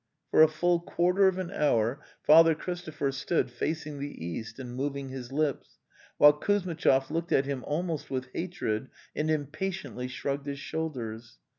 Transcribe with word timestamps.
For 0.31 0.41
a 0.41 0.47
full 0.47 0.79
quarter 0.79 1.27
of 1.27 1.37
an 1.37 1.51
hour 1.51 2.01
Father 2.23 2.55
Christopher 2.55 3.11
stood 3.11 3.51
facing 3.51 3.99
the 3.99 4.25
east 4.25 4.57
and 4.57 4.73
moving 4.75 5.09
his 5.09 5.31
lips, 5.31 5.77
while 6.17 6.33
Kuz 6.33 6.63
mitchov 6.63 7.11
looked 7.11 7.31
at 7.31 7.45
him 7.45 7.63
almost 7.65 8.09
with 8.09 8.33
hatred 8.33 8.89
and 9.15 9.29
im 9.29 9.45
patiently 9.45 10.07
shrugged 10.09 10.47
his 10.47 10.57
shoulders. 10.57 11.37